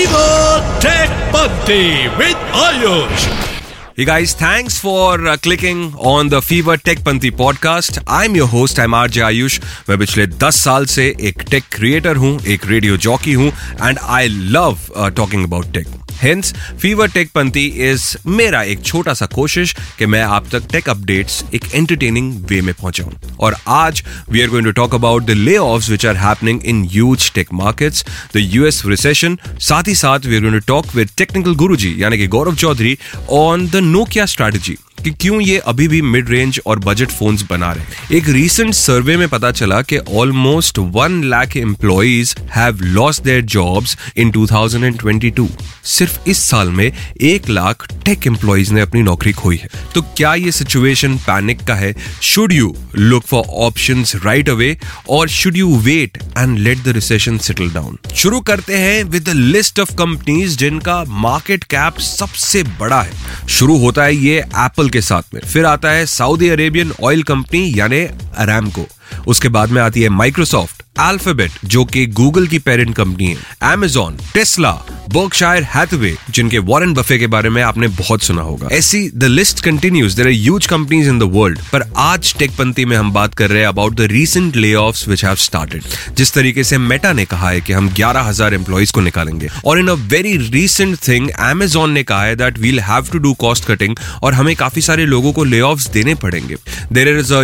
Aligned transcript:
Fever 0.00 0.80
Tech 0.80 1.10
Bunty 1.30 2.08
with 2.18 2.38
Ayush. 2.58 3.24
Hey 3.98 4.06
guys, 4.06 4.32
thanks 4.32 4.78
for 4.78 5.26
uh, 5.26 5.36
clicking 5.36 5.92
on 6.12 6.30
the 6.30 6.40
Fever 6.40 6.78
Tech 6.78 7.00
Panti 7.00 7.30
podcast. 7.30 7.98
I'm 8.06 8.34
your 8.34 8.46
host, 8.46 8.78
I'm 8.78 8.94
RJ 9.00 9.22
Ayush. 9.26 9.60
मैं 9.88 9.98
पिछले 9.98 10.26
10 10.44 10.60
साल 10.64 10.86
से 10.94 11.06
एक 11.30 11.42
take 11.50 11.64
creator 11.72 12.16
हूँ 12.16 12.38
एक 12.54 12.66
radio 12.66 12.96
jockey 13.08 13.32
हूँ 13.32 13.48
and 13.82 13.98
I 14.02 14.28
love 14.56 14.78
talking 15.16 15.44
about 15.44 15.72
tech 15.74 15.86
hence 16.22 16.52
fever 16.80 17.08
tech 17.10 17.30
Panthi 17.34 17.66
is 17.90 18.04
मेरा 18.28 18.62
एक 18.62 18.82
छोटा 18.84 19.14
सा 19.14 19.26
कोशिश 19.34 19.74
कि 19.98 20.06
मैं 20.06 20.22
आप 20.22 20.46
तक 20.52 20.66
टेक 20.72 20.88
अपडेट्स 20.88 21.42
एक 21.54 21.64
एंटरटेनिंग 21.74 22.32
वे 22.48 22.60
में 22.60 22.72
पहुंचाऊं। 22.74 23.12
और 23.40 23.56
आज 23.68 24.02
we 24.30 24.42
are 24.42 24.48
going 24.48 24.66
to 24.66 24.72
talk 24.72 24.94
about 24.94 25.24
the 25.24 25.30
layoff 25.58 25.90
which 25.90 26.06
are 26.06 26.16
happening 26.16 26.60
in 26.64 26.84
huge 26.92 27.30
tech 27.34 27.52
markets 27.54 28.04
the 28.34 28.46
US 28.54 28.82
recession 28.86 29.38
साथ 29.60 29.88
ही 29.88 29.94
साथ 29.94 30.26
we 30.26 30.34
are 30.34 30.40
going 30.40 30.60
to 30.60 30.66
talk 30.66 30.94
with 30.94 31.10
technical 31.18 31.54
Guruji, 31.54 31.94
यानी 31.98 32.18
कि 32.18 32.26
Gaurav 32.28 32.54
Chaudhary 32.56 32.96
on 33.30 33.66
the 33.68 33.76
Nokia 33.86 34.26
strategy 34.26 34.76
कि 35.00 35.10
क्यों 35.10 35.40
ये 35.40 35.58
अभी 35.58 35.88
भी 35.88 36.02
मिड 36.02 36.30
रेंज 36.30 36.60
और 36.66 36.78
बजट 36.78 37.08
फोन्स 37.08 37.44
बना 37.50 37.72
रहे 37.72 38.16
एक 38.16 38.28
रीसेंट 38.28 38.74
सर्वे 38.74 39.16
में 39.16 39.28
पता 39.28 39.50
चला 39.50 39.82
कि 39.82 39.98
almost 39.98 40.78
one 40.78 41.22
lakh 41.24 41.56
employees 41.56 42.34
have 42.56 42.78
lost 42.80 43.22
their 43.22 43.42
jobs 43.42 43.96
in 44.16 44.32
2022 44.32 45.48
सिर्फ़ 45.84 46.18
इस 46.26 46.38
साल 46.38 46.68
में 46.68 46.92
एक 47.20 47.48
लाख 47.48 47.88
टेक 48.04 48.26
एम्प्लॉइज 48.26 48.70
ने 48.70 48.80
अपनी 48.80 49.02
नौकरी 49.02 49.32
खोई 49.32 49.56
है। 49.56 49.68
तो 49.94 50.02
क्या 50.02 50.34
ये 50.34 50.52
सिचुएशन 50.52 51.16
पैनिक 51.16 51.60
का 51.60 51.74
है? 51.74 51.94
Should 52.22 52.52
you 52.52 52.76
look 52.96 53.24
for 53.24 53.44
option 53.48 54.04
right 54.24 54.48
away 54.48 54.78
और 55.08 55.28
should 55.28 55.56
you 55.56 55.76
wait 55.76 56.18
and 56.38 56.58
let 56.58 56.84
the 56.84 56.88
recession 56.88 57.38
settle 57.38 57.70
down 57.70 57.98
शुरू 58.16 58.40
करते 58.40 58.76
हैं 58.76 59.04
विद 59.04 59.28
लिस्ट 59.28 59.80
ऑफ़ 59.80 59.94
कंपनीज़ 59.94 60.56
जिनका 60.56 61.04
मार्केट 61.08 61.64
कैप 61.64 61.98
सबसे 61.98 62.62
बड़ा 62.62 63.02
है। 63.02 63.12
शुरू 63.48 63.76
होता 63.78 64.04
है 64.04 64.16
ये 64.16 64.38
एप्पल 64.40 64.89
के 64.90 65.00
साथ 65.00 65.34
में। 65.34 65.40
फिर 65.42 65.64
आता 65.64 65.90
है 65.90 66.06
सऊदी 66.06 66.48
अरेबियन 66.48 66.92
ऑयल 67.02 67.22
कंपनी, 67.22 67.72
यानी 67.76 68.00
अरामको 68.36 68.86
उसके 69.26 69.48
बाद 69.48 69.70
में 69.70 69.82
आती 69.82 70.02
है 70.02 70.08
माइक्रोसॉफ्ट 70.08 70.79
अल्फ़ाबेट 71.00 71.50
जो 71.66 71.84
कि 71.86 72.06
गूगल 72.14 72.46
की 72.46 72.58
पेरेंट 72.60 72.94
कंपनी 72.96 73.26
है 73.26 73.72
एमेजॉन 73.72 74.16
टेस्ला 74.34 74.70
बर्कशायर 75.12 75.62
हैथवे 75.64 76.14
जिनके 76.30 76.58
वॉरेन 76.64 76.92
बफे 76.94 77.18
के 77.18 77.26
बारे 77.26 77.50
में 77.50 77.60
आपने 77.62 77.88
बहुत 77.90 78.22
सुना 78.22 78.42
होगा। 78.42 78.68
ऐसी 78.72 79.00
the 79.14 79.24
list 79.24 79.60
continues 79.64 80.14
there 80.16 80.26
are 80.26 80.32
huge 80.32 80.66
companies 80.66 81.08
in 81.08 81.18
the 81.18 81.30
world 81.32 81.58
पर 81.72 81.84
आज 81.98 82.34
टेकपंथी 82.38 82.84
में 82.84 82.96
हम 82.96 83.12
बात 83.12 83.34
कर 83.34 83.50
रहे 83.50 83.60
हैं 83.60 83.68
about 83.68 83.94
the 83.94 84.06
recent 84.10 84.56
layoff 84.74 85.08
which 85.10 85.24
have 85.24 85.34
started 85.36 85.84
जिस 86.16 86.32
तरीके 86.32 86.64
से 86.64 86.78
मेटा 86.80 87.12
ने 87.12 87.24
कहा 87.24 87.50
है 87.50 87.60
कि 87.60 87.72
हम 87.72 87.88
ग्यारह 87.94 88.20
हज़ार 88.20 88.54
एम्प्लॉइज 88.54 88.90
को 88.90 89.00
निकालेंगे, 89.00 89.48
और 89.64 89.78
in 89.78 89.88
a 89.88 89.94
very 90.10 90.36
recent 90.36 90.96
thing 91.08 91.28
Amazon 91.40 91.90
ने 91.92 92.02
कहा 92.02 92.22
है 92.24 92.36
that 92.36 92.58
we'll 92.58 92.80
have 92.80 93.08
to 93.12 93.18
do 93.18 93.32
cost 93.40 93.64
cutting 93.64 93.96
और 94.22 94.34
हमें 94.34 94.54
काफ़ी 94.56 94.82
सारे 94.82 95.06
लोगों 95.06 95.32
को 95.32 95.44
ले 95.44 95.62
देने 95.90 96.14
पड़ेंगे। 96.16 96.56
There 96.92 97.08
is 97.08 97.34
a 97.34 97.42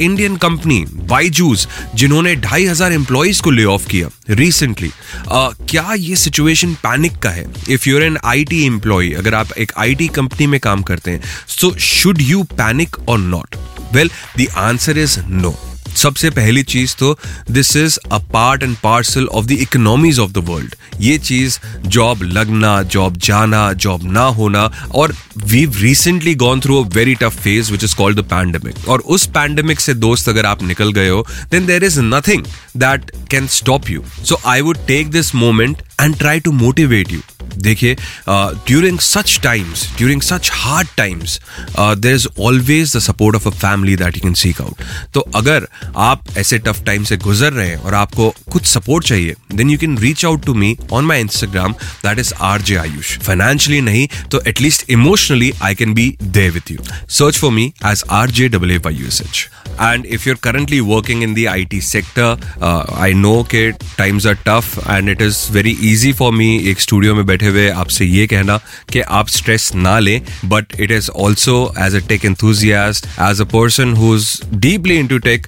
Indian 0.00 0.36
company 0.38 0.84
Byju's 1.10 1.68
जिन्होंने 1.94 2.36
ढाई 2.38 2.66
हज़ार 2.66 2.89
एम्प्लॉयज़ 2.92 3.42
को 3.42 3.50
ले 3.50 3.64
ऑफ़ 3.64 3.88
किया 3.88 4.08
रिसेंटली 4.30 4.88
uh, 4.88 5.54
क्या 5.70 5.92
ये 5.94 6.16
सिचुएशन 6.16 6.74
पैनिक 6.74 7.18
का 7.18 7.30
है? 7.30 7.46
If 7.70 7.88
you're 7.88 8.02
an 8.02 8.18
I 8.24 8.44
T 8.44 8.64
employee 8.66 9.12
अगर 9.14 9.34
आप 9.34 9.52
एक 9.58 9.72
आई 9.78 9.94
टी 9.94 10.08
कंपनी 10.08 10.46
में 10.46 10.60
काम 10.60 10.82
करते 10.82 11.10
हैं 11.10 11.22
सो 11.48 11.74
शुड 11.78 12.20
यू 12.20 12.42
पैनिक 12.56 12.96
और 13.08 13.18
not 13.18 13.56
well 13.92 14.10
the 14.38 14.46
answer 14.58 14.98
is 14.98 15.18
no 15.20 15.56
सबसे 16.00 16.30
पहली 16.30 16.62
चीज़ 16.64 16.94
तो 16.96 17.12
this 17.50 17.76
is 17.76 17.98
a 18.12 18.18
part 18.32 18.62
and 18.62 18.76
parcel 18.82 19.26
of 19.28 19.46
the 19.46 19.52
economies 19.60 20.18
of 20.18 20.32
the 20.32 20.44
world 20.48 20.74
ये 21.00 21.16
चीज़ 21.20 21.58
जॉब 21.86 22.22
लगना 22.22 22.82
जॉब 22.84 23.16
जाना 23.18 23.72
जॉब 23.74 24.04
ना 24.12 24.24
होना, 24.38 24.64
और 24.94 25.14
we 25.44 25.64
recently 25.76 26.34
gone 26.34 26.60
through 26.60 26.82
a 26.82 26.86
very 26.94 27.14
tough 27.14 27.40
phase 27.42 27.72
which 27.72 27.84
is 27.84 27.96
called 27.96 28.20
the 28.20 28.24
pandemic 28.24 28.88
और 28.88 29.00
उस 29.08 29.26
पैंडमिक 29.30 29.80
से 29.80 29.94
दोस्त 29.96 30.28
अगर 30.28 30.46
आप 30.46 30.62
निकल 30.62 30.92
गए 30.92 31.08
हो 31.08 31.26
then 31.50 31.66
there 31.66 31.84
is 31.84 32.00
nothing 32.00 32.44
that 32.76 33.10
can 33.30 33.46
stop 33.56 33.90
you 33.90 34.04
so 34.24 34.40
I 34.46 34.60
would 34.60 34.86
take 34.86 35.10
this 35.10 35.34
moment 35.34 35.82
and 36.00 36.16
try 36.18 36.40
to 36.40 36.52
motivate 36.52 37.12
you 37.12 37.20
देखिए 37.58 37.96
during 38.28 38.98
such 39.00 39.38
times 39.42 39.86
during 39.96 40.22
such 40.22 40.50
hard 40.54 40.88
times 40.96 41.38
there 41.78 42.14
is 42.14 42.26
always 42.40 42.96
the 42.96 43.00
support 43.00 43.36
of 43.36 43.48
a 43.48 43.50
family 43.52 43.96
that 43.96 44.16
you 44.16 44.22
can 44.22 44.34
seek 44.34 44.60
out 44.60 44.84
तो 45.14 45.20
अगर 45.34 45.66
आप 45.98 46.24
ऐसे 46.38 46.58
tough 46.58 46.82
time 46.86 47.04
से 47.04 47.16
गुजर 47.18 47.52
रहे 47.52 47.68
हैं 47.68 47.76
और 47.76 47.94
आपको 47.94 48.32
कुछ 48.52 48.66
सपोर्ट 48.66 49.06
चाहिए 49.06 49.34
then 49.54 49.70
you 49.70 49.78
can 49.78 49.98
reach 49.98 50.24
out 50.24 50.44
to 50.46 50.54
me 50.54 50.76
on 50.92 51.04
my 51.04 51.20
Instagram 51.20 51.72
that 52.04 52.18
is 52.18 52.32
R 52.42 52.62
J 52.62 52.76
Ayush 52.76 53.16
financially 53.18 53.80
नहीं 53.82 54.06
तो 54.30 54.42
at least 54.48 54.90
emotionally 54.90 55.52
I 55.62 55.74
can 55.74 55.94
be 55.94 56.14
there 56.22 56.48
with 56.50 56.70
you 56.72 56.78
search 57.10 57.38
for 57.38 57.50
me 57.52 57.72
as 57.86 58.04
R 58.10 58.30
J 58.30 58.48
W 58.48 58.76
A 58.76 58.82
Y 58.84 58.94
U 58.94 59.06
S 59.06 59.20
H 59.20 59.48
and 59.80 60.06
if 60.06 60.28
you're 60.28 60.38
currently 60.42 60.80
working 60.88 61.22
in 61.22 61.34
the 61.34 61.44
I 61.46 61.64
T 61.64 61.80
sector 61.80 62.52
I 62.98 63.14
know 63.14 63.42
के 63.50 63.70
times 63.98 64.26
are 64.26 64.34
tough 64.46 64.78
and 64.90 65.08
it 65.08 65.22
is 65.22 65.38
very 65.52 65.76
easy 65.90 66.12
for 66.12 66.32
me 66.32 66.48
एक 66.70 66.80
studio 66.80 67.14
में 67.14 67.24
बैठे 67.26 67.46
हुए 67.46 67.68
आपसे 67.84 68.04
ये 68.04 68.26
कहना 68.26 68.58
कि 68.92 69.00
आप 69.20 69.28
स्ट्रेस 69.28 69.70
ना 69.74 69.98
लें 69.98 70.16
it 70.16 70.90
is 70.90 71.10
also 71.10 71.56
as 71.86 71.94
a 71.94 72.00
tech 72.08 72.24
enthusiast 72.24 73.06
as 73.30 73.40
a 73.40 73.44
person 73.52 73.92
who 73.94 74.14
is 74.16 74.28
deeply 74.66 74.96
into 75.06 75.18
tech 75.28 75.46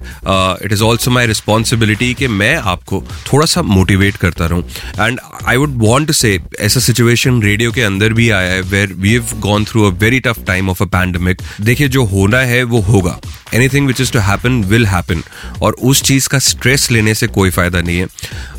it 0.65 0.71
is 0.71 0.83
also 0.83 1.11
my 1.11 1.27
responsibility 1.27 2.13
कि 2.13 2.27
मैं 2.27 2.55
आपको 2.73 3.03
थोड़ा 3.31 3.45
सा 3.45 3.61
मोटिवेट 3.61 4.15
करता 4.17 4.45
रहूँ। 4.45 4.63
And 4.99 5.19
I 5.45 5.57
would 5.57 5.77
want 5.83 6.07
to 6.07 6.13
say 6.13 6.37
ऐसा 6.59 6.79
सिचुएशन 6.79 7.41
रेडियो 7.43 7.71
के 7.71 7.81
अंदर 7.83 8.13
भी 8.13 8.29
आया 8.29 8.51
है 8.53 8.61
where 8.71 8.93
we 8.93 9.13
have 9.13 9.39
gone 9.41 9.65
through 9.65 9.83
a 9.83 9.93
very 9.99 10.19
tough 10.19 10.43
time 10.47 10.69
of 10.69 10.83
a 10.83 10.85
pandemic 10.87 11.41
देखिए, 11.61 11.87
जो 11.87 12.03
होना 12.05 12.39
है, 12.39 12.63
वो 12.63 12.79
होगा। 12.81 13.19
Anything 13.53 13.87
which 13.87 14.01
is 14.01 14.11
to 14.13 14.19
happen 14.19 14.63
will 14.63 14.85
happen 14.85 15.23
और 15.61 15.73
उस 15.73 16.01
चीज़ 16.01 16.27
का 16.29 16.39
स्ट्रेस 16.39 16.91
लेने 16.91 17.13
से 17.15 17.27
कोई 17.27 17.49
फ़ायदा 17.49 17.81
नहीं 17.81 17.97
है 17.97 18.07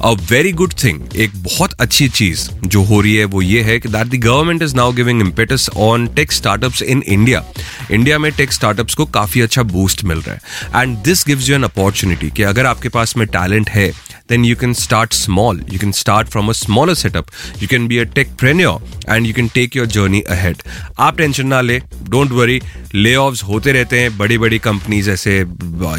अ 0.03 0.11
वेरी 0.31 0.53
गुड 0.53 0.73
थिंग 0.85 1.17
एक 1.17 1.43
बहुत 1.43 1.73
अच्छी 1.73 2.09
चीज़ 2.09 2.49
जो 2.65 2.83
हो 2.83 3.01
रही 3.01 3.15
है, 3.17 3.25
वो 3.25 3.43
ये 3.43 3.63
है 3.63 3.79
कि 3.81 3.89
that 3.89 4.07
the 4.07 4.15
government 4.15 4.63
is 4.63 4.77
now 4.77 4.93
giving 4.93 5.21
impetus 5.21 5.71
on 5.77 6.07
tech 6.07 6.33
startups 6.33 6.83
in 6.83 7.03
India 7.07 7.45
India 7.91 8.19
में 8.19 8.33
टेक 8.33 8.53
स्टार्टअप्स 8.53 8.95
को 8.95 9.05
काफ़ी 9.05 9.41
अच्छा 9.41 9.63
बूस्ट 9.63 10.05
मिल 10.05 10.19
रहा 10.19 10.35
है 10.35 10.83
and 10.83 10.99
this 10.99 11.27
gives 11.27 11.49
you 11.49 11.55
an 11.55 11.63
opportunity 11.63 12.31
कि 12.31 12.43
अगर 12.43 12.67
आपके 12.67 12.89
पास 12.89 13.17
में 13.17 13.27
टैलेंट 13.27 13.71
है, 13.71 14.15
then 14.33 14.45
you 14.45 14.57
can 14.57 14.75
start 14.75 15.13
small. 15.13 15.59
You 15.73 15.79
can 15.79 15.93
start 15.93 16.29
from 16.29 16.49
a 16.49 16.55
smaller 16.55 16.95
setup. 16.95 17.27
You 17.63 17.69
can 17.69 17.89
be 17.89 17.99
a 17.99 18.07
techpreneur 18.07 18.83
and 19.09 19.27
you 19.27 19.35
can 19.35 19.49
take 19.49 19.75
your 19.79 19.87
journey 19.97 20.23
ahead. 20.37 20.63
आप 20.99 21.17
tension 21.17 21.47
ना 21.47 21.61
ले 21.61 21.79
don't 22.03 22.31
worry 22.31 22.61
ले 22.95 23.15
होते 23.15 23.73
रहते 23.73 24.01
हैं 24.01 24.19
बड़ी 24.19 24.39
बड़ी 24.39 24.59
कंपनीज़ 24.59 25.11
ऐसे 25.11 25.44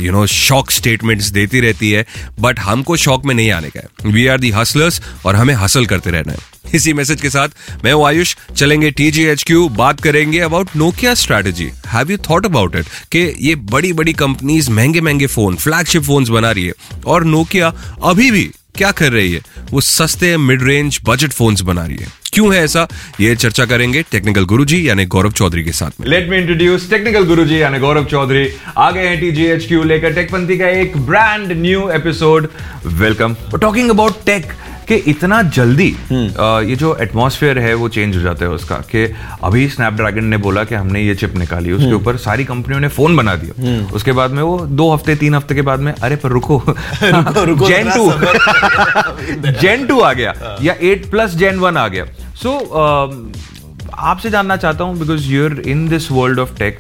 यू 0.02 0.12
नो 0.12 0.26
शॉक 0.28 0.72
स्टेटमेंट्स 0.72 1.30
देती 1.32 1.60
रहती 1.60 1.92
है 1.92 2.06
बट 2.40 2.60
हमको 2.60 2.96
शॉक 2.98 3.26
में 3.26 3.36
नहीं 3.36 3.52
आने 3.52 3.70
का 3.70 3.80
है। 3.80 4.12
वी 4.12 4.26
आर 4.28 4.40
दी 4.40 4.52
हसलर्स 4.52 5.02
और 5.26 5.36
हमें 5.36 5.54
हसल 5.54 5.86
करते 5.86 6.12
रहना 6.12 6.32
है। 6.32 6.54
इसी 6.76 6.94
मैसेज 6.94 7.22
के 7.22 7.30
साथ 7.30 7.84
मैं 7.84 7.94
हूँ 7.94 8.06
आयुष, 8.08 8.36
चलेंगे 8.56 8.90
टीजीएचक्यू 8.92 9.68
बात 9.72 10.02
करेंगे 10.02 10.40
about 10.40 10.70
Nokia 10.76 11.14
strategy 11.16 11.70
have 11.88 12.12
you 12.12 12.18
thought 12.30 12.46
about 12.46 12.76
it 12.76 12.86
कि 13.12 13.20
ये 13.42 13.56
बड़ी 13.72 13.94
बड़ी 13.94 14.14
कंपनीज़ 14.16 14.72
महँगे 14.72 15.02
महँगे 15.02 15.28
फ़ोन 15.28 15.56
फ्लैगशिप 15.56 16.04
फोन्स 16.04 16.30
बना 16.30 16.52
रही 16.52 16.66
है, 16.66 16.74
और 17.06 17.26
नोकिया 17.26 17.74
अभी 18.04 18.30
भी 18.32 18.50
क्या 18.76 18.92
कर 18.92 19.12
रही 19.12 19.32
है? 19.32 19.42
वो 19.72 19.82
सस्ते 19.82 20.36
मिड 20.38 20.64
रेंज 20.64 21.00
बजट 21.06 21.34
फोन्स 21.34 21.62
बना 21.62 21.86
रही 21.86 21.98
है। 21.98 22.08
क्यों 22.36 22.54
है 22.54 22.64
ऐसा? 22.64 22.88
ये 23.20 23.36
चर्चा 23.36 23.66
करेंगे 23.66 24.02
टेक्निकल 24.12 24.46
गुरुजी 24.46 24.88
यानी 24.88 25.06
गौरव 25.06 25.32
चौधरी 25.32 25.64
के 25.64 25.72
साथ 25.72 26.00
में। 26.00 26.08
Let 26.08 26.30
me 26.30 26.38
introduce 26.38 26.90
technical 26.90 27.26
Guruji 27.26 27.62
यानी 27.62 27.80
गौरव 27.80 28.06
चौधरी। 28.06 28.48
आ 28.78 28.90
गए 28.92 29.08
हैं 29.08 29.20
टीजीएचक्यू 29.20 29.84
लेकर 29.84 30.14
टेकपंथी 30.14 30.58
का 30.58 30.70
एक 30.82 30.98
brand 30.98 31.52
new 31.62 31.90
episode 31.90 32.48
welcome 32.86 33.36
talking 33.62 33.90
about 33.90 34.24
tech 34.26 34.52
कि 34.88 34.96
इतना 35.12 35.42
जल्दी 35.42 35.90
आ, 35.92 36.60
ये 36.62 36.76
जो 36.76 36.96
एटमॉस्फेयर 37.02 37.60
है 37.60 37.74
वो 37.74 37.88
चेंज 37.90 38.16
हो 38.16 38.22
जाता 38.22 38.46
है 38.46 38.52
उसका 38.52 38.76
कि 38.92 39.06
अभी 39.44 39.68
स्नैपड्रैगन 39.70 40.26
ने 40.26 40.38
बोला 40.38 40.64
कि 40.64 40.76
हमने 40.76 41.02
ये 41.02 41.16
चिप 41.16 41.36
निकाली 41.38 41.72
उसके 41.72 41.94
ऊपर 41.94 42.18
सारी 42.18 42.46
कंपनियों 42.46 42.80
ने 42.82 42.88
फ़ोन 42.88 43.16
बना 43.18 43.36
दिया। 43.36 43.94
उसके 43.94 44.12
बाद 44.12 44.32
में 44.32 44.42
वो 44.44 44.58
दो 44.60 44.92
हफ़्ते 44.94 45.16
तीन 45.16 45.36
हफ़्ते 45.36 45.56
के 45.56 45.62
बाद 45.62 45.80
में 45.80 45.92
अरे 45.94 46.16
पर 46.16 46.30
रुको। 46.30 46.58
रुको, 46.68 47.44
रुको 47.46 47.68
जेन 47.68 47.90
टू 47.92 48.12
जेन 49.62 49.86
टू 49.88 50.00
आ 50.00 50.14
गया 50.14 50.58
या 50.62 50.76
एट 50.82 51.10
प्लस 51.12 51.36
जेन 51.36 51.60
वन 51.60 51.78
आ 51.78 51.88
गया। 51.88 52.06
सो 52.44 52.60
so, 52.60 53.54
आपसे 53.94 54.30
जानना 54.30 54.56
चाहता 54.58 54.84
हूँ 54.84 54.98
because 55.00 55.28
you're 55.32 55.62
in 55.68 55.88
this 55.90 56.10
world 56.12 56.40
of 56.40 56.58
tech 56.58 56.80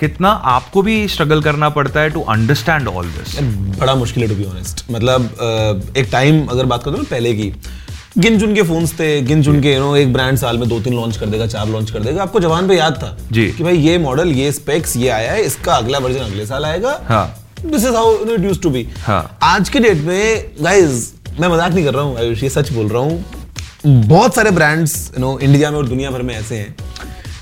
कितना 0.00 0.28
आपको 0.52 0.82
भी 0.82 0.96
स्ट्रगल 1.08 1.42
करना 1.42 1.68
पड़ता 1.70 2.00
है 2.00 2.10
टू 2.10 2.20
अंडरस्टैंड 2.30 2.88
ऑल 2.88 3.06
दिस 3.08 3.36
बड़ा 3.78 3.94
मुश्किल 3.94 4.22
है 4.22 4.28
टू 4.28 4.34
बी 4.34 4.44
ऑनेस्ट 4.44 4.84
मतलब 4.90 5.28
uh, 5.28 5.98
एक 5.98 6.08
टाइम 6.12 6.46
अगर 6.46 6.66
बात 6.66 6.84
करो 6.84 6.96
ना 6.96 7.02
पहले 7.10 7.34
की 7.34 7.52
गिन 8.18 8.38
चुन 8.40 8.54
के 8.54 8.62
फोन्स 8.62 8.92
थे 9.00 9.20
गिन 9.22 9.42
चुन 9.44 9.60
के 9.62 9.78
नो 9.78 9.94
एक 9.96 10.12
ब्रांड 10.12 10.38
साल 10.38 10.58
में 10.58 10.68
दो 10.68 10.80
तीन 10.80 10.94
लॉन्च 10.94 11.16
कर 11.16 11.26
देगा 11.26 11.46
चार 11.46 11.68
लॉन्च 11.68 11.90
कर 11.90 12.00
देगा 12.00 12.22
आपको 12.22 12.40
जवान 12.40 12.68
पे 12.68 12.76
याद 12.76 12.94
था 13.02 13.16
जी। 13.32 13.46
कि 13.52 13.64
भाई 13.64 13.76
ये 13.78 13.96
मॉडल 13.98 14.32
ये 14.34 14.50
स्पेक्स 14.52 14.96
ये 14.96 15.08
आया 15.08 15.32
है 15.32 15.42
इसका 15.42 15.74
अगला 15.74 15.98
वर्जन 15.98 16.20
अगले 16.20 16.46
साल 16.46 16.64
आएगा। 16.64 17.00
हाँ। 17.08 17.26
This 17.62 17.84
is 17.84 17.94
how 17.94 18.14
it 18.24 18.44
used 18.44 18.62
to 18.62 18.70
be 18.70 18.86
आज 19.08 19.68
के 19.68 19.80
डेट 19.80 20.04
में 20.04 20.50
गाइस 20.62 21.12
मैं 21.40 21.48
मज़ाक 21.48 21.72
नहीं 21.72 21.84
कर 21.84 21.94
रहा 21.94 22.02
हूँ 22.02 22.16
आयुष 22.18 22.42
ये 22.42 22.48
सच 22.50 22.72
बोल 22.72 22.88
रहा 22.88 23.02
हूँ। 23.02 23.24
बहुत 23.86 24.34
सारे 24.34 24.50
ब्रांड्स 24.50 25.10
यू 25.14 25.20
नो 25.20 25.38
इंडिया 25.38 25.70
में 25.70 25.78
और 25.78 25.86
दुनिया 25.86 26.10
भर 26.10 26.22
में 26.22 26.34
ऐसे 26.34 26.56
हैं 26.56 26.74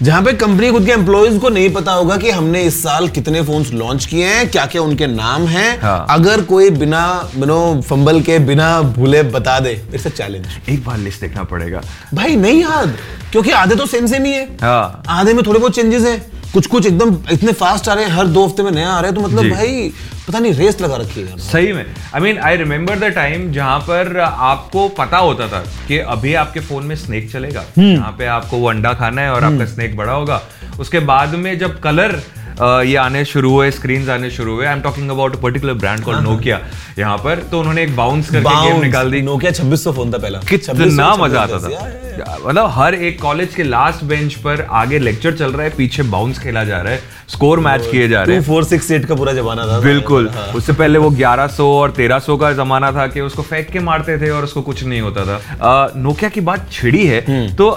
जहाँ 0.03 0.23
पे 0.23 0.33
कंपनी 0.33 0.71
खुद 0.71 0.85
के 0.87 0.93
एम्प्लॉयज़ 0.93 1.39
को 1.39 1.49
नहीं 1.49 1.71
पता 1.75 1.93
होगा 1.93 2.17
कि 2.17 2.31
हमने 2.31 2.63
इस 2.63 2.83
साल 2.83 3.09
कितने 3.09 3.43
फोन्स 3.43 3.73
लॉन्च 3.73 4.05
किए 4.07 4.27
हैं 4.27 4.49
क्या 4.51 4.67
क्या 4.67 4.83
उनके 4.83 5.07
नाम 5.07 5.47
हैं। 5.47 5.81
हाँ। 5.81 6.07
अगर 6.11 6.43
कोई 6.43 6.71
बिना 6.71 7.31
यू 7.37 7.47
नो 7.47 7.81
फंबल 7.89 8.21
के 8.21 8.39
बिना 8.39 8.81
भूले 8.83 9.23
बता 9.23 9.59
दे 9.61 9.73
इट्स 9.95 10.07
अ 10.07 10.11
चैलेंज 10.11 10.47
एक 10.69 10.85
बार 10.85 10.99
लिस्ट 10.99 11.21
देखना 11.21 11.43
पड़ेगा। 11.43 11.81
भाई 12.15 12.37
नहीं 12.37 12.61
याद। 12.63 12.97
क्योंकि 13.33 13.51
आधे 13.53 13.77
तो 13.77 13.87
सेम 13.87 14.07
सेम 14.07 14.25
ही 14.25 14.33
है। 14.33 14.45
हाँ। 14.63 15.03
आधे 15.11 15.33
में 15.35 15.45
थोड़े 15.47 15.59
बहुत 15.61 15.75
चेंजेस 15.75 16.03
है। 16.03 16.19
कुछ 16.53 16.67
कुछ 16.67 16.87
एकदम 16.87 17.17
इतने 17.33 17.53
फास्ट 17.53 17.89
आ 17.89 17.95
रहे 17.95 18.05
हैं 18.05 18.13
हर 18.13 18.27
दो 18.27 18.45
हफ़्ते 18.47 18.63
में 18.63 18.71
नया 18.73 18.91
आ 18.91 19.01
रहा 19.01 19.11
है 19.11 19.15
तो 19.15 19.21
मतलब 19.21 19.51
भाई 19.51 19.93
पता 20.29 20.39
नहीं 20.39 20.53
रेस 20.53 20.81
लगा 20.81 20.97
रखी 20.97 21.21
है 21.21 21.37
सही 21.41 21.73
में। 21.73 21.85
I 22.15 22.21
mean 22.21 22.39
I 22.39 22.57
remember 22.57 22.99
the 22.99 23.13
time 23.15 23.51
जहाँ 23.53 23.79
पर 23.81 24.19
आपको 24.21 24.89
पता 24.99 25.19
होता 25.19 25.49
था 25.49 25.61
कि 25.89 25.99
अभी 25.99 26.35
आपके 26.35 26.61
फ़ोन 26.61 26.85
में 26.85 26.95
स्नेक 26.97 27.31
चलेगा। 27.33 27.65
यहाँ 27.79 28.15
पे 28.19 28.27
आपको 28.27 28.57
वो 28.57 28.69
अंडा 28.71 28.93
खाना 28.95 29.23
है 29.23 29.33
और 29.33 29.45
आपका 29.45 29.67
स्नेक 29.67 29.97
बड़ा 29.97 30.13
होगा। 30.13 30.41
उसके 30.81 30.99
बाद 31.01 31.35
में 31.35 31.59
जब 31.59 31.79
कलर 31.81 32.21
ये 32.61 32.97
आने 32.97 33.25
शुरू 33.25 33.51
हुए 33.53 33.71
स्क्रीन 33.71 34.09
आने 34.11 34.31
शुरू 34.31 34.55
हुए। 34.55 34.67
I 34.67 34.73
am 34.73 34.81
talking 34.81 35.11
about 35.11 35.41
particular 35.41 35.75
brand 35.75 36.05
called 36.05 36.21
Nokia 36.21 36.61
यहाँ 36.99 37.17
पर। 37.19 37.43
तो 37.51 37.61
उन्होंने 37.61 37.83
एक 37.83 37.95
बाउंस 37.97 38.31
करके 38.31 38.55
गेम 38.63 38.81
निकाल 38.83 39.11
दी। 39.11 39.21
नोकिया 39.23 39.53
2600 39.53 39.93
फ़ोन 39.93 40.13
था 40.13 40.19
पहला। 40.19 40.39
कितना 40.49 41.15
मज़ा 41.17 41.41
आता 41.41 41.59
2600, 41.59 41.71
या, 41.71 41.79
या, 41.79 42.17
या। 42.19 42.25
था 42.25 42.39
मतलब 42.47 42.71
हर 42.75 42.95
एक 42.95 43.21
कॉलेज 43.23 43.55
के 43.55 43.63
लास्ट 43.63 44.05
बेंच 44.05 44.35
पर 44.45 44.67
आगे 44.71 44.99
लेक्चर 44.99 45.37
चल 45.37 45.53
रहा 45.53 45.63
है 45.63 45.71
पीछे 45.77 46.03
बाउंस 46.15 46.39
खेला 46.39 46.65
जा 46.65 46.81
रहा 46.81 46.93
है 46.93 47.03
स्कोर 47.29 47.61
मैच 47.61 47.87
किए 47.91 48.09
जा 48.09 48.23
रहे 48.23 48.37
हैं। 48.37 48.43
2468 48.45 49.05
का 49.05 49.15
पूरा 49.15 49.33
जमाना 49.33 49.67
था। 49.67 49.79
बिल्कुल। 49.81 50.29
हाँ। 50.35 50.47
उससे 50.53 50.73
पहले 50.73 50.99
वो 50.99 51.11
1100 51.13 51.67
और 51.73 51.91
1300 51.91 52.37
का 52.37 52.53
जमाना 52.53 52.91
था 52.93 53.07
कि 53.07 53.21
उसको 53.21 53.43
फेंक 53.43 53.71
के 53.71 53.81
मारते 53.81 54.19
थे 54.19 54.31
और 54.31 54.45
उसको 54.45 54.63
कुछ 54.63 54.85
नहीं 54.85 55.01
होता 55.01 55.25
था। 55.25 55.93
नोकिया 55.97 56.31
की 56.31 56.41
बात 56.41 56.71
छिड़ी 56.73 57.07
है 57.07 57.25
हम्म। 57.29 57.55
तो 57.55 57.71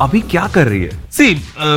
अभी 0.00 0.20
क्या 0.20 0.46
कर 0.46 0.66
रही 0.66 0.80
है? 0.80 0.90
See 1.12 1.34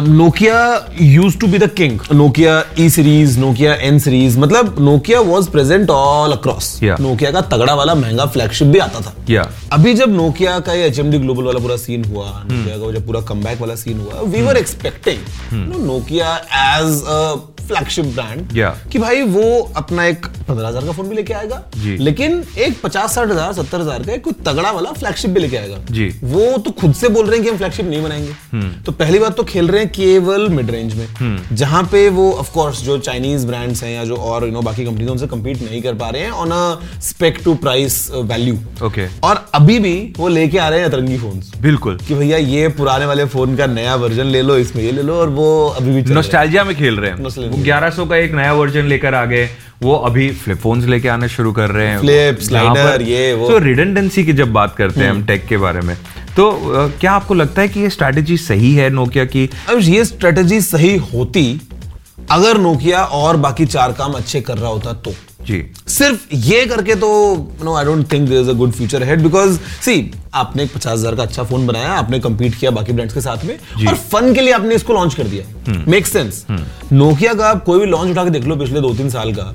Nokia 0.08 0.88
use 1.02 1.38
to 1.38 1.48
be 1.48 1.58
the 1.58 1.70
king 1.70 2.00
Nokia 2.14 2.64
E 2.80 2.90
series 2.90 3.40
Nokia 3.40 3.74
N 3.74 4.00
series 4.00 4.38
मतलब 4.40 4.76
Nokia 4.80 5.20
was 5.20 5.50
present 5.50 5.90
all 5.90 6.32
across 6.32 6.80
Nokia 6.84 7.32
का 7.32 7.42
तगड़ा 7.42 7.74
वाला 7.74 7.96
महँगा 7.96 8.26
फ्लैगशिप 8.26 8.68
भी 8.68 8.80
आता 8.80 9.00
था. 9.00 9.14
या 9.30 9.50
अभी 9.72 9.94
जब 9.94 10.16
नोकिया 10.16 10.60
का 10.60 10.74
ये 10.74 10.88
एच 10.88 11.00
ग्लोबल 11.00 11.44
वाला 11.44 11.60
पूरा 11.60 11.78
सीन 11.78 12.06
हुआ 12.06 12.26
नोकिया 12.26 12.76
hmm. 12.76 12.86
का 12.86 12.92
जब 12.92 13.06
पूरा 13.08 13.22
कम 13.22 13.44
वाला 13.62 13.76
सीन 13.76 14.00
हुआ 14.00 14.22
we 14.22 14.42
were 14.42 14.58
expecting 14.58 15.86
Nokia 15.86 16.36
as 16.54 17.02
a 17.04 17.36
flagship 17.70 18.06
brand 18.16 18.58
Yeah. 18.58 18.76
कि 18.92 19.00
भाई 19.00 19.22
वो 19.24 19.48
अपना 19.78 20.06
एक 20.06 20.26
पंद्रह 20.26 20.68
हज़ार 20.68 20.86
का 20.86 20.92
फ़ोन 20.92 21.10
भी 21.10 21.16
लेके 21.16 21.34
आएगा 21.34 21.64
लेकिन 22.00 22.44
एक 22.60 22.82
पचास 22.84 23.16
साठ 23.16 23.30
हज़ार 23.30 23.54
सत्तर 23.54 23.82
हज़ार 23.82 24.04
का 24.04 24.14
एक 24.14 24.24
कोई 24.24 24.34
तगड़ा 24.46 24.72
वाला 24.72 24.92
फ्लैगशिप 24.94 25.32
भी 25.32 25.40
लेके 25.40 25.58
आएगा। 25.58 25.78
जी। 25.92 26.08
वो 26.26 26.58
तो 26.60 26.72
खुद 26.80 26.94
से 26.96 27.10
बोल 27.10 27.26
रहे 27.26 27.36
हैं 27.36 27.44
कि 27.44 27.50
हम 27.50 27.58
फ्लैगशिप 27.58 27.86
नहीं 27.86 28.02
बनाएँगे। 28.04 28.84
तो 28.84 28.92
पहली 28.94 29.20
बात 29.20 29.36
तो 29.38 29.44
खेल 29.46 29.68
रहे 29.68 29.82
हैं 29.82 29.92
केवल 29.92 30.48
मिड 30.50 30.72
रेंज 30.72 30.94
में। 30.96 31.38
जहाँ 31.54 31.84
पे 31.92 32.08
वो 32.12 32.32
ऑफ़ 32.34 32.52
कोर्स 32.54 32.82
जो 32.84 32.98
चाइनीज़ 33.00 33.46
ब्रांड्स 33.48 33.84
हैं 33.84 33.94
या 33.94 34.04
जो 34.06 34.16
और 34.30 34.46
यू 34.46 34.52
नो 34.52 34.62
बाकी 34.62 34.86
कंपनीज़ 34.86 35.10
उनसे 35.10 35.28
compete 35.28 35.62
नहीं 35.62 35.82
कर 35.82 35.94
पा 35.96 36.10
रहे 36.10 36.22
हैं 36.22 36.32
on 36.44 36.52
a 36.52 37.00
spec 37.04 37.40
to 37.44 37.54
price 37.66 38.00
value 38.14 38.58
okay 38.86 39.08
और 39.24 39.46
अभी 39.56 39.78
भी 39.80 39.96
वो 40.18 40.28
लेके 40.30 40.58
आ 40.58 40.70
रहे 40.70 40.80
हैं 40.80 40.88
अतरंगी 40.88 41.18
फ़ोन 41.18 41.42
बिल्कुल। 41.62 41.98
कि 42.08 42.16
भैया 42.16 42.38
ये 42.38 42.68
पुराने 42.78 43.06
वाले 43.06 43.26
फ़ोन 43.28 43.56
का 43.56 43.66
नया 43.70 43.96
वर्जन 43.98 44.26
ले 44.28 44.42
लो 44.42 44.58
इसमें 44.58 44.84
ये 44.84 44.92
ले 44.92 45.02
लो 45.02 45.20
और 45.20 45.30
वो 45.32 45.48
अभी 45.70 45.92
भी 45.94 46.14
नोस्टैल्जिया 46.14 46.64
में 46.64 46.76
खेल 46.78 46.96
रहे 46.96 47.12
हैं। 47.12 47.59
1100 47.60 48.06
का 48.06 48.16
एक 48.16 48.34
नया 48.34 48.54
वर्जन 48.54 48.86
लेकर 48.86 49.16
आ 49.16 49.26
गए। 49.26 49.50
वो 49.82 49.96
अभी 49.96 50.30
फ्लिप 50.34 50.58
फोन्स 50.58 50.86
लेके 50.86 51.08
आने 51.10 51.28
शुरू 51.30 51.52
कर 51.52 51.70
रहे 51.70 51.88
हैं। 51.88 52.00
फ्लिप 52.00 52.40
स्लाइडर 52.40 53.02
ये 53.02 53.34
वो। 53.34 53.50
तो 53.50 53.58
रिडेंडेंसी 53.58 54.26
की 54.26 54.34
जब 54.34 54.52
बात 54.54 54.76
करते 54.76 55.00
हैं 55.00 55.10
हम 55.10 55.24
टेक 55.26 55.46
के 55.48 55.58
बारे 55.58 55.82
में 55.82 55.96
तो 56.36 56.52
क्या 57.00 57.12
आपको 57.12 57.34
लगता 57.34 57.62
है 57.62 57.68
कि 57.68 57.80
ये 57.80 57.90
स्ट्रेटेजी 57.90 58.38
सही 58.38 58.74
है 58.76 58.90
नोकिया 58.90 59.26
की? 59.26 59.50
ये 59.72 60.04
स्ट्रेटेजी 60.06 60.62
सही 60.62 60.96
होती 61.14 61.62
अगर 62.32 62.58
नोकिया 62.58 63.04
और 63.04 63.38
बाकी 63.38 63.66
चार 63.66 63.92
काम 63.92 64.14
अच्छे 64.14 64.42
कर 64.42 64.58
रहा 64.58 64.70
होता 64.70 64.94
तो। 64.96 65.14
जी। 65.50 65.64
सिर्फ़ 65.90 66.36
ये 66.36 66.66
करके 66.66 66.96
तो 66.96 67.10
no 67.64 67.76
I 67.76 67.86
don't 67.86 68.12
think 68.12 68.28
there 68.30 68.42
is 68.42 68.50
a 68.50 68.54
good 68.54 68.72
future 68.72 69.04
ahead 69.04 69.22
because 69.24 69.58
see 69.86 70.12
आपने 70.36 70.64
एक 70.64 70.74
पचास 70.74 70.92
हज़ार 70.92 71.16
का 71.16 71.24
अच्छा 71.24 71.44
फ़ोन 71.44 71.66
बनाया 71.68 71.94
आपने 71.94 72.20
compete 72.22 72.56
किया 72.56 72.72
बाकी 72.72 72.94
ब्रांड्स 72.94 73.14
के 73.14 73.22
साथ 73.22 73.46
में 73.46 73.58
और 73.88 73.96
फन 73.96 74.34
के 74.34 74.42
लिए 74.42 74.54
आपने 74.54 74.76
इसको 74.76 74.94
लॉन्च 74.94 75.14
कर 75.14 75.28
दिया। 75.28 75.84
मेक 75.88 76.08
सेंस 76.08 76.46
नोकिया 76.92 77.34
का 77.34 77.48
आप 77.48 77.64
कोई 77.66 77.80
भी 77.80 77.86
लॉन्च 77.86 78.12
उठा 78.12 78.24
के 78.24 78.30
देख 78.30 78.46
लो 78.48 78.56
पिछले 78.56 78.82
दो 78.82 78.94
तीन 78.94 79.10
साल 79.10 79.34
का। 79.34 79.54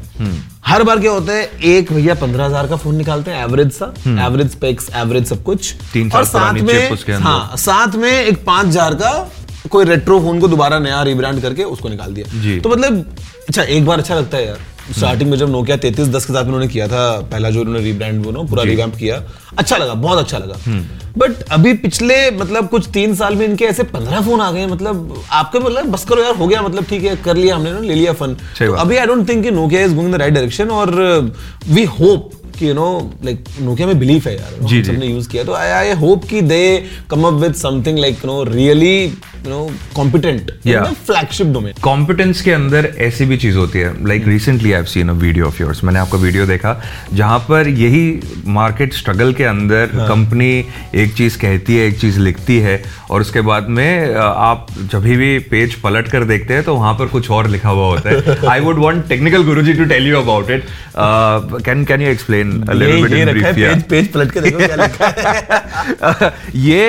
हर 0.67 0.83
बार 0.83 1.01
क्या 1.01 1.11
होता 1.11 1.33
है 1.33 1.51
एक 1.67 1.93
भैया 1.93 2.15
पंद्रह 2.17 2.45
हज़ार 2.47 2.67
का 2.67 2.77
फ़ोन 2.77 2.97
निकालते 2.97 3.31
हैं 3.31 3.45
एवरेज 3.45 3.73
सा 3.73 3.93
एवरेज 4.27 4.51
स्पेक्स 4.51 4.91
एवरेज 4.97 5.27
सब 5.29 5.43
कुछ। 5.43 5.73
तीन 5.93 6.11
और 6.11 6.25
साथ 6.25 6.61
में। 6.61 6.91
हाँ 7.21 7.57
साथ 7.59 7.97
में 7.97 8.11
एक 8.11 8.45
पाँच 8.45 8.67
हज़ार 8.67 8.95
का 8.95 9.13
कोई 9.71 9.85
रेट्रो 9.85 10.21
फ़ोन 10.21 10.41
को 10.41 10.49
दोबारा 10.49 10.79
नया 10.81 11.03
रिब्रांड 11.05 11.41
करके 11.43 11.65
उसको 11.67 11.89
निकाल 11.89 12.15
दिया। 12.15 12.61
तो 12.61 12.69
मतलब 12.69 13.17
अच्छा 13.49 13.63
एक 13.63 13.87
बार 13.87 13.99
अच्छा 13.99 14.15
लगता 14.15 14.37
है 14.37 14.47
यार। 14.47 14.59
स्टार्टिंग 14.93 15.31
में 15.31 15.37
जब 15.39 15.51
नोकिया 15.51 15.77
तैतीस 15.77 16.09
दस 16.09 16.25
के 16.27 16.33
साथ 16.33 16.45
उन्होंने 16.45 16.69
किया 16.69 16.89
था 16.89 17.05
पहला 17.33 17.51
जो 17.51 17.61
उन्होंने 17.61 17.81
रीब्रांड 17.85 18.25
वो 18.25 18.31
ना 18.33 18.43
पूरा 18.51 18.63
रिवैम्प 18.63 18.97
किया 18.97 19.23
अच्छा 19.59 19.77
लगा 19.77 19.95
बहुत 19.95 20.19
अच्छा 20.19 20.39
लगा। 20.39 20.55
बट 21.19 21.43
अभी 21.53 21.73
पिछले 21.79 22.15
मतलब 22.39 22.69
कुछ 22.69 22.89
तीन 22.95 23.15
साल 23.15 23.35
में 23.37 23.47
इनके 23.47 23.65
ऐसे 23.65 23.83
पंद्रह 23.95 24.21
फ़ोन 24.21 24.41
आ 24.41 24.51
गए 24.53 24.67
मतलब 24.67 25.25
आपके 25.33 25.59
मतलब 25.59 25.91
बस 25.93 26.05
करो 26.09 26.23
यार 26.23 26.35
हो 26.37 26.47
गया 26.47 26.63
मतलब 26.63 26.85
ठीक 26.85 27.05
है 27.05 27.17
कर 27.25 27.37
लिया 27.37 27.57
हमने 27.57 27.73
ना 27.73 27.79
ले 27.81 27.95
लिया 27.95 28.13
फन 28.13 28.35
तो 28.59 28.73
अभी 28.75 28.97
आई 28.97 29.07
डोंट 29.07 29.29
थिंक 29.29 29.43
कि 29.45 29.51
Nokia 29.51 29.85
is 29.85 29.95
going 29.95 30.13
the 30.15 30.21
right 30.21 30.35
direction 30.35 30.71
और 30.71 30.95
वी 31.69 31.85
होप 31.99 32.31
कि 32.59 32.69
यू 32.69 32.75
नो 32.75 32.89
लाइक 33.25 33.45
नोकिया 33.61 33.87
में 33.87 33.99
बिलीफ 33.99 34.27
है 34.27 34.35
यार 34.37 34.67
जी। 34.67 34.83
सबने 34.85 35.07
यूज़ 35.07 35.29
किया 35.29 35.45
तो 35.45 35.55
आई 35.55 35.71
आई 35.71 35.93
होप 36.01 36.25
कि 36.31 36.41
they 36.43 36.65
come 37.11 37.23
up 37.27 37.41
with 37.43 37.55
something 37.55 37.99
like 37.99 38.25
you 38.25 38.31
know 38.31 38.43
really 38.51 38.95
you 39.05 39.51
know 39.51 39.71
competent 39.97 40.51
flagship 41.07 41.47
domain 41.55 41.75
competence 41.83 42.41
के 42.43 42.53
अंदर 42.53 42.93
ऐसी 43.07 43.25
भी 43.25 43.37
चीज़ 43.37 43.57
होती 43.57 43.79
है। 43.79 43.93
Like 44.07 44.29
recently 44.29 44.73
I 44.73 44.85
seen 44.93 45.09
a 45.09 45.13
video 45.25 45.47
of 45.47 45.63
yours 45.63 45.83
मैंने 45.85 45.99
आपका 45.99 46.19
वीडियो 46.19 46.47
देखा 46.47 46.81
जहाँ 47.13 47.39
पर 47.49 47.69
यही 47.69 48.05
मार्केट 48.55 48.95
स्ट्रगल 48.95 49.33
के 49.33 49.45
अंदर 49.45 49.87
कंपनी 50.09 50.53
एक 51.03 51.15
चीज़ 51.17 51.39
कहती 51.39 51.77
है 51.77 51.87
एक 51.89 51.99
चीज़ 52.01 52.19
लिखती 52.21 52.59
है 52.59 52.83
और 53.11 53.21
उसके 53.21 53.41
बाद 53.41 53.69
में 53.69 54.15
आप 54.15 54.67
जब 54.93 55.03
भी 55.03 55.39
पेज 55.51 55.75
पलट 55.81 56.09
कर 56.09 56.25
देखते 56.25 56.55
हैं 56.55 56.63
तो 56.65 56.75
वहाँ 56.75 56.93
पर 56.95 57.07
कुछ 57.09 57.31
और 57.31 57.49
लिखा 57.49 57.69
हुआ 57.69 57.87
होता 57.87 58.11
है। 58.11 58.37
I 58.51 58.61
would 58.61 58.79
want 58.79 59.07
technical 59.09 59.43
Guruji 59.45 59.73
to 59.73 59.85
tell 59.85 60.09
you 60.09 60.17
about 60.17 60.51
it 60.51 60.65
can 61.65 61.85
can 61.85 62.03
you 62.03 62.09
explain 62.09 62.44
रखा 62.45 63.53
पेज 63.53 63.83
पेज 63.91 64.13
पलट 64.13 64.33
के 64.33 64.41
देखो 64.41 64.59
क्या 64.59 64.77
लिखा 64.77 65.07
है। 65.09 66.33
ये 66.57 66.83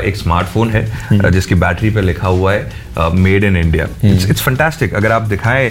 एक 0.00 0.16
स्मार्टफ़ोन 0.16 0.70
है 0.70 1.30
जिसकी 1.30 1.54
बैटरी 1.56 1.90
पे 1.90 2.00
लिखा 2.02 2.28
हुआ 2.28 2.52
है 2.52 3.12
made 3.14 3.44
in 3.44 3.56
India 3.56 3.88
it's 4.04 4.40
fantastic 4.42 4.94
अगर 4.94 5.12
आप 5.12 5.22
दिखाएँ 5.28 5.70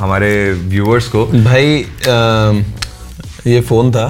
हमारे 0.00 0.30
व्यूअर्स 0.52 1.08
को। 1.08 1.24
भाई 1.26 1.86
ये 3.46 3.60
फ़ोन 3.62 3.90
था। 3.92 4.06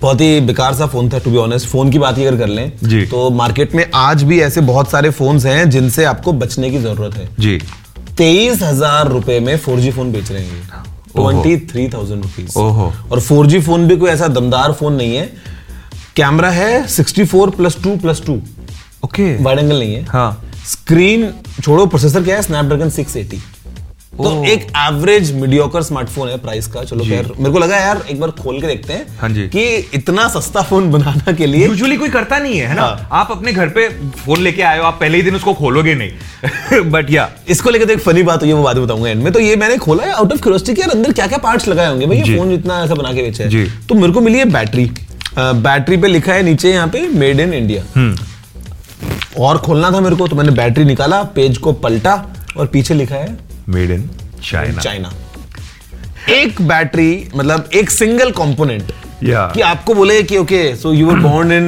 बहुत 0.00 0.20
ही 0.20 0.40
बेकार 0.40 0.74
सा 0.74 0.86
फ़ोन 0.86 1.08
था 1.10 1.18
टू 1.18 1.30
बी 1.30 1.36
ऑनेस्ट 1.36 1.68
फ़ोन 1.68 1.90
की 1.90 1.98
बात 1.98 2.18
ही 2.18 2.24
अगर 2.24 2.38
कर 2.38 2.48
लें। 2.48 3.06
तो 3.08 3.28
मार्केट 3.32 3.74
में 3.74 3.84
आज 3.94 4.22
भी 4.22 4.40
ऐसे 4.40 4.60
बहुत 4.62 4.90
सारे 4.90 5.10
फ़ोन 5.10 5.38
हैं 5.40 5.68
जिनसे 5.70 6.04
आपको 6.04 6.32
बचने 6.34 6.70
की 6.70 6.78
ज़रूरत 6.78 7.14
है। 7.16 7.28
जी। 7.40 7.60
तेईस 8.18 8.62
हज़ार 8.62 9.08
रुपए 9.08 9.38
में 9.40 9.56
फोर 9.58 9.80
जी 9.80 9.90
फ़ोन 9.90 10.12
बेच 10.12 10.30
रहे 10.32 10.42
हैं। 10.42 10.84
ट्वेंटी 11.14 11.56
थ्री 11.66 11.88
थाउज़ेंड 11.88 12.22
रुपीज़ 12.22 12.58
और 12.58 13.20
फोर 13.20 13.46
जी 13.46 13.60
फ़ोन 13.60 13.86
भी 13.88 13.96
कोई 13.96 14.10
ऐसा 14.10 14.28
दमदार 14.28 14.72
फ़ोन 14.72 14.94
नहीं 14.94 15.16
है। 15.16 15.26
कैमरा 16.16 16.50
है 16.50 16.86
sixty 16.88 17.24
four 17.24 17.50
plus 17.50 17.76
two 17.82 17.96
plus 17.96 18.22
two 18.26 18.40
okay 19.04 19.34
wide 19.42 19.58
angle 19.58 19.78
नहीं 19.78 19.94
है। 19.94 20.04
हाँ। 20.04 20.42
स्क्रीन 20.66 21.32
छोड़ो 21.62 21.86
प्रोसेसर 21.86 22.22
क्या 22.22 22.36
है? 22.36 22.42
स्नैपड्रैगन 22.42 22.90
680 22.90 23.38
तो 24.20 24.44
एक 24.44 24.66
एवरेज 24.78 25.32
मीडियोकर 25.34 25.82
स्मार्टफ़ोन 25.82 26.28
है 26.28 26.36
प्राइस 26.38 26.66
का। 26.66 26.82
चलो 26.84 27.04
खैर 27.04 27.30
मेरे 27.38 27.50
को 27.52 27.58
लगा 27.58 27.76
यार 27.76 28.02
एक 28.10 28.20
बार 28.20 28.30
खोल 28.40 28.60
के 28.60 28.66
देखते 28.66 28.92
हैं 28.92 29.06
हाँ 29.18 29.28
जी। 29.30 29.46
कि 29.48 29.64
इतना 29.94 30.26
सस्ता 30.28 30.62
फ़ोन 30.62 30.90
बनाना 30.92 31.32
के 31.32 31.46
लिए 31.46 31.66
यूजुअली 31.66 31.96
कोई 31.96 32.08
करता 32.08 32.38
नहीं 32.38 32.58
है 32.58 32.66
है 32.66 32.74
ना? 32.74 32.82
हाँ। 32.82 33.08
आप 33.12 33.30
अपने 33.30 33.52
घर 33.52 33.68
पे 33.68 33.88
फ़ोन 34.16 34.40
लेके 34.40 34.62
आए 34.62 34.78
हो 34.78 34.84
आप 34.84 34.98
पहले 35.00 35.16
ही 35.16 35.22
दिन 35.22 35.36
उसको 35.36 35.54
खोलोगे 35.54 35.94
नहीं। 35.94 36.82
बट 36.90 37.10
या 37.10 37.28
इसको 37.48 37.70
लेकर 37.70 37.86
तो 37.86 37.92
एक 37.92 38.00
फनी 38.00 38.22
बात 38.22 38.40
हुई 38.42 38.48
है 38.48 38.54
वो 38.54 38.62
बाद 38.62 38.76
में 38.76 38.84
बताऊँगा 38.84 39.10
एंड 39.10 39.22
में। 39.22 39.32
तो 39.32 39.40
ये 39.40 39.56
मैंने 39.56 39.76
खोला 39.78 40.04
है 40.04 40.12
आउट 40.12 40.32
ऑफ़ 40.32 40.40
क्यूरियोसिटी 40.42 40.80
यार 40.80 40.90
अंदर 40.90 41.12
क्या 41.12 41.26
क्या 41.26 41.38
पार्ट्स 41.40 41.68
लगाए 41.68 41.88
होंगे? 41.88 42.06
भाई 42.06 42.16
ये 42.18 42.36
फ़ोन 42.36 42.52
इतना 42.52 42.82
ऐसा 42.84 42.94
बना 42.94 43.12
के 43.12 43.22
बेचा। 43.22 43.44
है। 43.44 43.66
तो 43.86 43.94
मेरे 43.94 44.12
को 44.12 44.20
मिली 44.20 44.38
है 44.38 44.44
बैटरी 44.52 44.90
बैटरी 45.38 45.96
पे 45.96 46.08
लिखा 46.08 46.32
है 46.32 46.42
नीचे 46.42 46.70
यहाँ 46.70 46.88
पे 46.88 47.06
मेड 47.08 47.40
इन 47.40 47.52
इंडिया। 47.54 47.82
और 49.38 49.58
खोलना 49.58 49.90
था 49.90 50.00
मेरे 50.00 50.16
को 50.16 50.26
तो 50.28 50.36
मैंने 50.36 50.52
बैटरी 50.52 50.84
निकाला 50.84 51.22
पेज 51.34 51.58
को 51.58 51.72
पलटा 51.74 52.14
और 52.56 52.66
पीछे 52.66 52.94
लिखा 52.94 53.14
है 53.14 53.38
मेड 53.76 53.90
इन 53.90 54.08
चाइना 54.50 54.80
चाइना 54.82 55.10
एक 56.38 56.60
बैटरी 56.68 57.10
मतलब 57.34 57.68
एक 57.74 57.90
सिंगल 57.90 58.30
कंपोनेंट 58.42 58.92
Yeah. 59.24 59.52
कि 59.54 59.60
आपको 59.60 59.94
बोले 59.94 60.22
कि 60.28 60.36
okay 60.38 60.60
so 60.76 60.92
you 60.92 61.06
were 61.06 61.18
born 61.20 61.50
in 61.52 61.66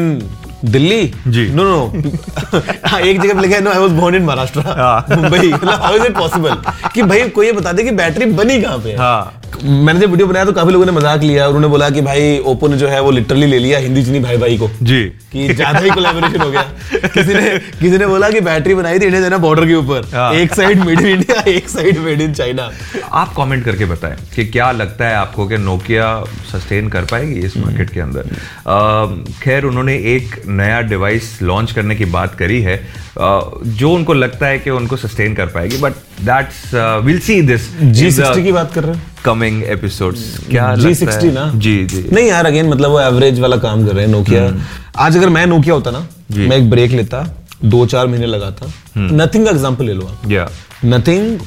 Delhi 0.65 1.03
ji. 1.29 1.47
No 1.55 1.65
no 1.65 2.13
हाँ 2.87 3.01
एक 3.01 3.21
जगह 3.21 3.41
लिखा 3.41 3.55
है 3.55 3.61
no 3.63 3.71
I 3.71 3.79
was 3.79 3.91
born 3.99 4.15
in 4.17 4.23
Maharashtra 4.25 4.61
हाँ। 4.79 5.17
Mumbai 5.17 5.51
how 5.51 5.95
is 5.97 6.05
it 6.07 6.15
possible 6.19 6.55
कि 6.95 7.03
भाई 7.03 7.29
कोई 7.39 7.47
ये 7.47 7.53
बता 7.53 7.73
दे 7.73 7.83
कि 7.85 7.91
बैटरी 8.01 8.27
बनी 8.41 8.61
कहाँ 8.63 8.79
पे 8.85 8.91
है 8.91 8.97
हाँ। 8.99 9.42
मैंने 9.63 10.01
जब 10.01 10.11
वीडियो 10.11 10.27
बनाया 10.27 10.45
तो 10.45 10.53
काफ़ी 10.53 10.73
लोगों 10.73 10.87
ने 10.87 10.93
मज़ाक 10.93 11.23
लिया 11.23 11.47
उन्होंने 11.47 11.69
बोला 11.69 11.89
कि 11.91 12.01
भाई 12.03 12.39
ओप्पो 12.47 12.69
ने 12.69 12.77
जो 12.77 12.89
है 12.89 13.01
वो 13.03 13.11
लिटरली 13.11 13.47
ले 13.47 13.59
लिया 13.59 13.79
हिंदी 13.79 14.05
चीनी 14.05 14.21
भाई 14.21 14.37
भाई 14.37 14.57
को। 14.59 14.69
जी। 14.83 15.03
कि 15.33 15.55
ज़्यादा 15.55 15.79
ही 15.79 15.91
कोलैबोरेशन 15.91 16.41
हो 16.41 16.51
गया। 16.51 16.63
किसी 17.05 17.35
ने 17.35 17.59
किसी 17.59 17.99
ने 17.99 18.07
बोला 18.07 18.31
कि 18.31 18.41
बैटरी 18.41 18.75
बनाई 18.75 18.99
थी 18.99 19.05
इंडिया 19.05 19.21
चाइना 19.21 19.39
बॉर्डर 19.39 19.67
के 19.67 19.75
ऊपर। 19.75 20.09
हाँ। 20.15 20.33
एक 20.35 20.55
साइड 20.55 20.85
मेड 20.85 21.01
इन 21.01 21.07
इंडिया 21.07 21.43
एक 21.49 21.69
साइड 21.69 21.99
मेड 21.99 22.21
इन 22.21 22.35
चाइना 22.35 22.71
आप 23.13 23.35
कमेंट 23.37 23.65
करके 23.65 23.85
बताएँ 23.85 24.17
कि 24.35 24.45
क्या 24.47 24.71
लगता 24.73 25.09
है 25.09 25.15
आपको 25.17 25.47
कि 25.49 25.59
नोकिया 25.59 26.13
सस्टेन 26.53 26.89
कर 26.89 27.05
पाएगी 27.05 27.41
इस 27.41 27.57
मार्केट 27.57 27.91
के 27.91 28.01
अंदर? 28.01 28.23
खैर 29.43 29.65
उन्होंने 29.65 29.97
एक 30.15 30.41
नया 30.49 30.81
डिवाइस 30.91 31.37
लॉन्च 31.43 31.73
करने 31.73 31.97
की 31.97 32.05
बात 32.13 32.35
करी 32.35 32.61
है। 32.63 32.81
जो 33.19 33.93
उनको 33.93 34.15
लगता 34.15 34.47
है 34.47 34.59
कि 34.59 34.71
उनको 34.73 34.97
सस्टेन 34.97 35.35
कर 35.35 35.47
पाएगी 35.49 35.77
but 35.79 35.93
that's 36.25 36.75
will 37.05 37.19
see 37.21 37.41
this 37.43 37.63
G 37.81 38.11
sixty 38.11 38.43
की 38.43 38.53
बात 38.53 38.73
कर 38.75 38.85
रहे 38.85 38.95
हैं? 38.95 39.03
कमिंग 39.25 39.63
एपिसोड्स 39.65 40.23
क्या 40.51 40.75
जी 40.77 40.95
सिक्सटी 40.95 41.31
ना? 41.33 41.51
जी 41.57 41.85
जी। 41.87 42.05
नहीं 42.13 42.27
यार 42.27 42.47
अगेन 42.47 42.69
मतलब 42.69 42.91
वो 42.91 43.01
एवरेज 43.01 43.41
वाला 43.41 43.57
काम 43.59 43.87
कर 43.87 43.95
रहे 43.95 44.05
हैं 44.05 44.13
नोकिया 44.13 44.43
आज 44.99 45.17
अगर 45.17 45.29
मैं 45.29 45.47
नोकिया 45.47 45.75
होता 45.75 45.91
ना 45.91 46.07
मैं 46.31 46.57
एक 46.57 46.71
ब्रेक 46.71 46.93
लेता 46.93 47.23
दो 47.65 47.85
चार 47.87 48.07
महीने 48.07 48.27
लगाता 48.27 48.73
नथिंग 48.99 49.45
का 49.45 49.51
एग्जांपल 49.51 49.85
ले 49.85 49.93
लो 49.95 50.07
आप। 50.07 50.51
नथिंग 50.85 51.39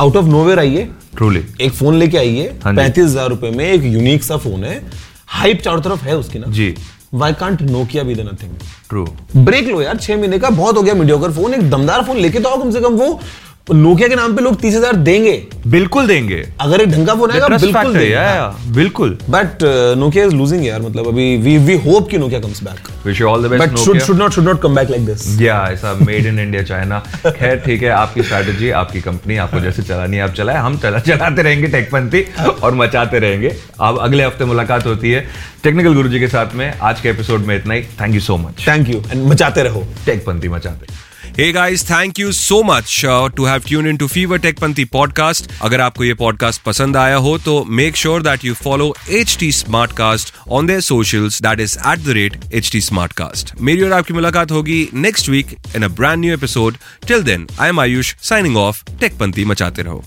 आउट 0.00 0.16
ऑफ़ 0.16 0.26
नोवेयर 0.26 0.58
आइए। 0.58 0.88
ट्रूली 1.16 1.44
एक 1.60 1.72
फ़ोन 1.72 1.98
लेके 1.98 2.18
आइए 2.18 2.46
हाँ 2.64 2.74
पैंतीस 2.74 3.04
हज़ार 3.04 3.28
रुपए 3.28 3.50
में 3.50 3.64
एक 3.64 3.84
यूनिक 3.84 4.24
सा 4.24 4.36
फ़ोन 4.38 4.64
है। 4.64 4.80
हाइप 5.28 5.60
चारों 5.62 5.80
तरफ़ 5.82 6.04
है 6.04 6.16
उसकी 6.16 6.38
ना। 6.38 6.46
जी। 6.48 6.74
Why 7.14 7.32
can't 7.34 7.62
Nokia 7.62 8.02
be 8.04 8.14
the 8.14 8.20
Nothing 8.22 8.50
true 8.88 9.06
break 9.36 9.68
लो 9.68 9.80
यार 9.82 9.96
छह 9.98 10.16
महीने 10.16 10.38
का 10.38 10.50
बहुत 10.52 10.76
हो 10.76 10.82
गया 10.82 10.94
मीडियोकर 10.94 11.30
फ़ोन 11.32 11.54
एक 11.54 11.70
दमदार 11.70 12.02
फ़ोन 12.04 12.16
लेके 12.18 12.40
तो 12.40 12.48
आओ 12.48 12.62
कम 12.62 12.70
से 12.70 12.80
कम 12.80 12.94
वो। 12.94 13.20
नोकिया 13.72 14.08
के 14.08 14.14
नाम 14.14 14.34
पे 14.36 14.42
लोग 14.42 14.60
तीस 14.60 14.74
हज़ार 14.74 14.96
देंगे। 14.98 15.32
बिल्कुल 15.66 16.06
देंगे। 16.06 16.42
अगर 16.60 16.80
एक 16.80 16.90
ढंग 16.90 17.06
का 17.06 17.14
फ़ोन 17.14 17.30
आएगा 17.30 17.48
बिल्कुल 17.48 17.92
देंगे। 17.92 18.06
या 18.06 18.46
बिल्कुल। 18.74 19.16
बट 19.30 19.62
नोकिया 19.98 20.24
इज़ 20.24 20.34
लूजिंग 20.34 20.66
यार 20.66 20.80
मतलब 20.82 21.08
अभी 21.08 21.36
वी 21.38 21.56
वी 21.58 21.76
होप 21.80 22.08
कि 22.10 22.18
Nokia 22.18 22.40
comes 22.40 22.62
back 22.64 22.88
wish 23.06 23.20
you 23.20 23.26
all 23.28 23.44
the 23.44 23.50
best 23.50 23.64
but 23.64 23.78
should 23.78 23.98
should 24.00 24.18
not 24.18 24.32
should 24.32 24.44
not 24.44 24.60
come 24.62 24.74
back 24.74 24.90
like 24.90 25.06
this 25.06 25.40
या 25.40 25.62
ऐसा 25.72 25.92
मेड 26.00 26.26
इन 26.26 26.38
इंडिया 26.38 26.62
चाइना 26.62 26.98
खैर 27.26 27.56
ठीक 27.66 27.82
है 27.82 27.90
आपकी 27.90 28.22
स्ट्रैटेजी 28.22 28.70
आपकी 28.80 29.00
कंपनी 29.00 29.36
आपको 29.38 29.60
जैसे 29.60 29.82
चलानी 29.82 30.16
है 30.16 30.22
आप 30.22 30.34
चलाए। 30.34 30.56
हम 30.58 30.78
चला 30.78 30.98
चलाते 31.00 31.42
रहेंगे 31.42 31.68
टेकपंथी 31.68 32.24
और 32.62 32.74
मचाते 32.74 33.18
रहेंगे। 33.18 33.54
अब 33.80 33.98
अगले 34.00 34.24
हफ़्ते 34.24 34.44
मुलाकात 34.44 34.86
होती 34.86 35.10
है 35.10 35.26
टेक्निकल 35.62 35.94
गुरुजी 35.94 36.20
के 36.20 36.28
साथ 36.28 36.54
में। 36.54 36.72
आज 36.72 37.00
के 37.00 37.08
एपिसोड 37.08 37.46
में 37.46 37.56
इतना 37.56 37.74
ही। 37.74 37.82
Thank 38.00 38.14
you 38.14 38.20
so 38.20 38.36
much 38.38 38.66
thank 38.68 38.88
you 38.88 39.02
and 39.12 39.26
मचाते 39.26 39.62
रहो। 39.62 39.84
टेकपंथी 40.06 40.48
मचाते। 40.48 41.09
Hey 41.38 41.52
guys 41.52 41.84
thank 41.90 42.18
you 42.18 42.32
so 42.32 42.62
much 42.62 43.00
to 43.36 43.44
have 43.44 43.60
tune 43.66 43.86
in 43.86 43.96
to 43.96 44.06
Fever 44.06 44.38
Techpanthi 44.38 44.84
podcast 44.84 45.52
अगर 45.62 45.80
आपको 45.80 46.04
ये 46.04 46.14
पॉडकास्ट 46.14 46.62
पसंद 46.62 46.96
आया 46.96 47.16
हो 47.16 47.38
तो 47.38 47.64
make 47.64 47.96
sure 47.96 48.22
that 48.22 48.44
you 48.44 48.54
follow 48.54 48.94
H 49.10 49.36
T 49.40 49.52
Smartcast 49.92 50.34
on 50.50 50.66
their 50.66 50.80
social 50.80 51.28
that 51.28 51.60
is 51.60 51.78
at 51.78 51.98
the 51.98 52.08
rate 52.08 52.44
H 52.54 52.72
T 52.72 52.80
Smartcast 53.12 53.54
मेरी 53.60 53.82
और 53.82 53.92
आपकी 53.92 54.14
मुलाकात 54.14 54.50
होगी 54.50 54.88
next 54.94 55.28
week 55.28 55.56
in 55.76 55.82
a 55.82 55.88
brand 55.88 56.20
new 56.20 56.34
episode 56.34 56.76
till 57.08 57.22
then 57.22 57.46
I 57.60 57.68
am 57.68 57.80
Ayush 57.80 58.14
signing 58.22 58.56
off 58.56 58.84
Techpanthi 59.00 59.44
मचाते 59.44 59.82
रहो. 59.82 60.04